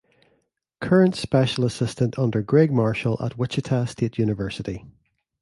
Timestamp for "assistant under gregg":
1.63-2.71